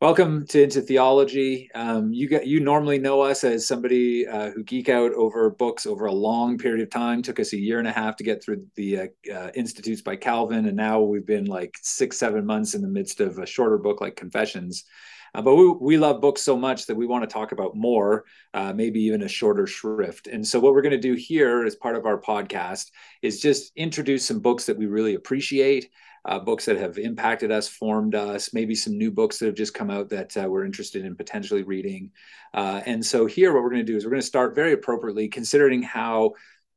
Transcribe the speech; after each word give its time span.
Welcome 0.00 0.46
to 0.46 0.62
Into 0.62 0.80
Theology. 0.80 1.68
Um, 1.74 2.12
you 2.12 2.28
get 2.28 2.46
you 2.46 2.60
normally 2.60 3.00
know 3.00 3.20
us 3.20 3.42
as 3.42 3.66
somebody 3.66 4.28
uh, 4.28 4.52
who 4.52 4.62
geek 4.62 4.88
out 4.88 5.12
over 5.14 5.50
books 5.50 5.86
over 5.86 6.06
a 6.06 6.12
long 6.12 6.56
period 6.56 6.80
of 6.80 6.90
time. 6.90 7.20
Took 7.20 7.40
us 7.40 7.52
a 7.52 7.58
year 7.58 7.80
and 7.80 7.88
a 7.88 7.90
half 7.90 8.14
to 8.18 8.22
get 8.22 8.40
through 8.40 8.64
the 8.76 8.96
uh, 8.96 9.06
uh, 9.34 9.50
Institutes 9.56 10.00
by 10.00 10.14
Calvin, 10.14 10.66
and 10.66 10.76
now 10.76 11.00
we've 11.00 11.26
been 11.26 11.46
like 11.46 11.74
six, 11.82 12.16
seven 12.16 12.46
months 12.46 12.76
in 12.76 12.82
the 12.82 12.86
midst 12.86 13.18
of 13.18 13.38
a 13.38 13.46
shorter 13.46 13.76
book 13.76 14.00
like 14.00 14.14
Confessions. 14.14 14.84
Uh, 15.34 15.42
but 15.42 15.54
we, 15.54 15.68
we 15.80 15.96
love 15.98 16.20
books 16.20 16.42
so 16.42 16.56
much 16.56 16.86
that 16.86 16.96
we 16.96 17.06
want 17.06 17.22
to 17.22 17.32
talk 17.32 17.52
about 17.52 17.76
more, 17.76 18.24
uh, 18.54 18.72
maybe 18.72 19.00
even 19.00 19.22
a 19.22 19.28
shorter 19.28 19.66
shrift. 19.66 20.26
And 20.26 20.46
so, 20.46 20.60
what 20.60 20.72
we're 20.72 20.82
going 20.82 20.92
to 20.92 20.98
do 20.98 21.14
here 21.14 21.64
as 21.64 21.76
part 21.76 21.96
of 21.96 22.06
our 22.06 22.20
podcast 22.20 22.90
is 23.22 23.40
just 23.40 23.72
introduce 23.76 24.26
some 24.26 24.40
books 24.40 24.66
that 24.66 24.76
we 24.76 24.86
really 24.86 25.14
appreciate 25.14 25.90
uh, 26.24 26.38
books 26.38 26.66
that 26.66 26.76
have 26.76 26.98
impacted 26.98 27.50
us, 27.50 27.68
formed 27.68 28.14
us, 28.14 28.52
maybe 28.52 28.74
some 28.74 28.98
new 28.98 29.10
books 29.10 29.38
that 29.38 29.46
have 29.46 29.54
just 29.54 29.74
come 29.74 29.90
out 29.90 30.10
that 30.10 30.36
uh, 30.36 30.48
we're 30.48 30.64
interested 30.64 31.04
in 31.04 31.16
potentially 31.16 31.62
reading. 31.62 32.10
Uh, 32.52 32.82
and 32.86 33.04
so 33.04 33.26
here, 33.26 33.52
what 33.52 33.62
we're 33.62 33.70
going 33.70 33.84
to 33.84 33.92
do 33.92 33.96
is 33.96 34.04
we're 34.04 34.10
going 34.10 34.20
to 34.20 34.26
start 34.26 34.54
very 34.54 34.72
appropriately, 34.72 35.28
considering 35.28 35.82
how 35.82 36.32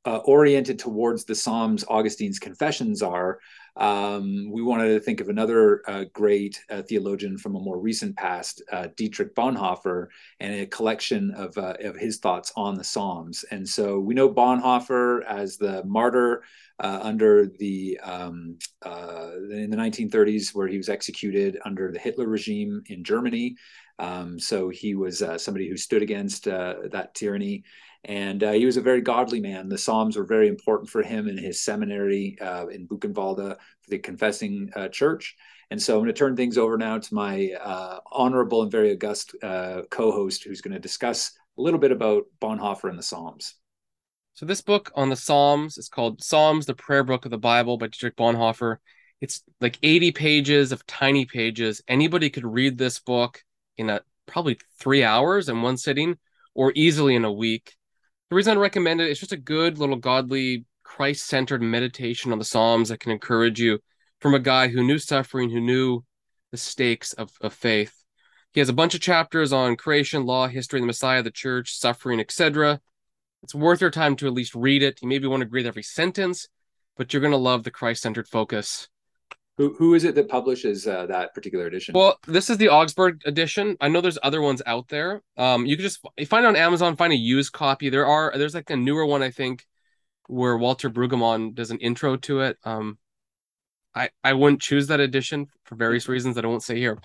uh, 0.06 0.18
oriented 0.18 0.80
towards 0.80 1.26
the 1.26 1.36
Psalms 1.36 1.84
Augustine's 1.88 2.40
confessions 2.40 3.02
are. 3.02 3.40
Um, 3.77 4.52
we 4.52 4.61
wanted 4.61 4.89
to 4.89 4.99
think 4.99 5.21
of 5.21 5.30
another 5.30 5.81
uh, 5.88 6.05
great 6.13 6.61
uh, 6.70 6.81
theologian 6.81 7.38
from 7.38 7.55
a 7.55 7.59
more 7.59 7.80
recent 7.80 8.17
past, 8.17 8.61
uh, 8.71 8.88
Dietrich 8.97 9.34
Bonhoeffer, 9.34 10.07
and 10.39 10.53
a 10.53 10.66
collection 10.66 11.31
of, 11.31 11.57
uh, 11.57 11.75
of 11.80 11.95
his 11.95 12.17
thoughts 12.17 12.52
on 12.55 12.75
the 12.75 12.84
Psalms. 12.84 13.45
And 13.52 13.67
so 13.67 13.99
we 13.99 14.13
know 14.13 14.30
Bonhoeffer 14.30 15.23
as 15.25 15.57
the 15.57 15.84
martyr 15.85 16.44
uh, 16.80 16.99
under 17.02 17.45
the 17.45 17.99
um, 18.03 18.57
uh, 18.84 19.31
in 19.52 19.70
the 19.70 19.77
1930s, 19.77 20.53
where 20.53 20.67
he 20.67 20.77
was 20.77 20.89
executed 20.89 21.59
under 21.63 21.91
the 21.91 21.99
Hitler 21.99 22.27
regime 22.27 22.83
in 22.88 23.03
Germany. 23.03 23.55
Um, 24.00 24.40
so 24.40 24.70
he 24.70 24.95
was 24.95 25.23
somebody 25.38 25.70
who 25.70 25.77
stood 25.77 26.02
against 26.02 26.45
that 26.45 27.11
tyranny 27.14 27.64
and 28.03 28.44
uh, 28.44 28.52
he 28.52 28.66
was 28.66 28.78
a 28.78 28.81
very 28.81 29.02
godly 29.02 29.39
man. 29.39 29.70
The 29.70 29.78
Psalms 29.78 30.17
were 30.17 30.25
very 30.25 30.47
important 30.47 30.89
for 30.89 31.03
him 31.03 31.28
in 31.28 31.38
his 31.38 31.61
seminary 31.61 32.38
uh, 32.42 32.67
in 32.67 32.88
Buchenwalde 32.88 33.58
for 33.81 33.89
the 33.89 34.00
Confessing 34.00 34.72
uh, 34.75 34.88
Church. 34.88 35.36
And 35.69 35.81
so 35.81 35.94
I'm 35.94 36.03
going 36.03 36.14
to 36.14 36.17
turn 36.17 36.36
things 36.36 36.58
over 36.58 36.78
now 36.78 36.97
to 36.97 37.14
my 37.14 37.52
uh, 37.62 38.00
honorable 38.12 38.64
and 38.64 38.72
very 38.72 38.92
august 38.92 39.36
uh, 39.44 39.84
co-host, 39.92 40.44
who's 40.44 40.62
going 40.62 40.73
to 40.73 40.80
discuss 40.80 41.31
a 41.58 41.62
little 41.62 41.80
bit 41.80 41.92
about 41.92 42.23
Bonhoeffer 42.42 42.89
and 42.89 42.97
the 42.97 43.03
Psalms. 43.03 43.56
So 44.34 44.45
this 44.45 44.62
book 44.62 44.92
on 44.95 45.09
the 45.09 45.16
Psalms 45.16 45.78
is 45.78 45.88
called 45.88 46.23
Psalms, 46.23 46.66
the 46.66 46.73
Prayer 46.73 47.03
Book 47.03 47.25
of 47.25 47.31
the 47.31 47.38
Bible 47.38 47.78
by 47.78 47.88
Dietrich 47.88 48.17
Bonhoeffer. 48.17 48.78
It's 49.22 49.44
like 49.59 49.78
80 49.84 50.12
pages 50.14 50.72
of 50.72 50.86
tiny 50.88 51.25
pages. 51.25 51.84
Anybody 51.88 52.31
could 52.31 52.45
read 52.45 52.78
this 52.78 53.00
book 53.00 53.44
in 53.77 53.89
a 53.89 54.02
probably 54.27 54.58
three 54.80 55.03
hours 55.03 55.50
in 55.50 55.61
one 55.61 55.77
sitting, 55.77 56.17
or 56.53 56.72
easily 56.75 57.16
in 57.16 57.25
a 57.25 57.31
week. 57.31 57.75
The 58.30 58.36
reason 58.36 58.58
I 58.58 58.61
recommend 58.61 59.02
it, 59.02 59.09
it's 59.09 59.19
just 59.19 59.31
a 59.31 59.38
good 59.38 59.78
little 59.78 59.97
godly, 59.97 60.66
Christ 60.83 61.28
centered 61.28 61.61
meditation 61.61 62.31
on 62.31 62.39
the 62.39 62.45
Psalms 62.45 62.89
that 62.89 63.00
can 63.00 63.11
encourage 63.11 63.59
you 63.59 63.80
from 64.19 64.33
a 64.33 64.39
guy 64.39 64.67
who 64.67 64.83
knew 64.83 65.00
suffering, 65.00 65.50
who 65.50 65.61
knew 65.61 66.03
the 66.52 66.58
stakes 66.58 67.13
of, 67.13 67.31
of 67.41 67.53
faith. 67.53 67.94
He 68.53 68.59
has 68.59 68.69
a 68.69 68.73
bunch 68.73 68.94
of 68.94 69.02
chapters 69.02 69.53
on 69.53 69.78
creation, 69.78 70.25
law, 70.25 70.47
history, 70.47 70.81
the 70.81 70.85
Messiah, 70.85 71.23
the 71.23 71.31
church, 71.31 71.73
suffering, 71.73 72.19
etc. 72.19 72.81
It's 73.44 73.56
worth 73.56 73.81
your 73.81 73.89
time 73.89 74.16
to 74.17 74.28
at 74.28 74.33
least 74.33 74.53
read 74.53 74.83
it. 74.83 75.00
You 75.02 75.08
maybe 75.08 75.28
won't 75.28 75.44
agree 75.44 75.61
with 75.61 75.67
every 75.67 75.83
sentence, 75.83 76.47
but 76.97 77.13
you're 77.13 77.22
going 77.22 77.31
to 77.31 77.38
love 77.38 77.63
the 77.63 77.72
Christ 77.72 78.03
centered 78.03 78.28
focus 78.28 78.89
who, 79.62 79.76
who 79.76 79.94
is 79.94 80.04
it 80.06 80.16
that 80.16 80.28
publishes 80.28 80.88
uh, 80.88 81.06
that 81.06 81.36
particular 81.36 81.67
edition? 81.67 81.94
Well, 81.94 82.17
this 82.28 82.50
is 82.50 82.58
the 82.58 82.70
Augsburg 82.70 83.22
edition. 83.26 83.78
I 83.80 83.90
know 83.90 84.02
there's 84.02 84.18
other 84.23 84.42
ones 84.42 84.62
out 84.66 84.88
there. 84.88 85.22
Um, 85.38 85.68
you 85.68 85.76
can 85.78 85.84
just 85.84 86.00
find 86.28 86.45
on 86.48 86.56
Amazon, 86.56 86.95
find 86.95 87.14
a 87.14 87.18
used 87.18 87.53
copy. 87.53 87.90
There 87.90 88.08
are 88.08 88.34
there's 88.36 88.56
like 88.56 88.72
a 88.72 88.76
newer 88.76 89.06
one 89.06 89.22
I 89.22 89.30
think 89.30 89.68
where 90.28 90.58
Walter 90.58 90.90
Brueggemann 90.90 91.53
does 91.53 91.69
an 91.69 91.78
intro 91.78 92.18
to 92.18 92.41
it. 92.41 92.58
Um, 92.63 92.97
I 93.94 94.09
I 94.24 94.34
wouldn't 94.34 94.62
choose 94.62 94.88
that 94.88 95.00
edition 95.00 95.47
for 95.66 95.75
various 95.75 96.08
reasons 96.08 96.35
that 96.35 96.46
I 96.46 96.47
won't 96.47 96.64
say 96.64 96.78
here. 96.78 96.97